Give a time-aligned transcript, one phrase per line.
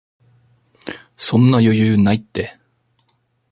[1.15, 2.57] そんな余裕ないって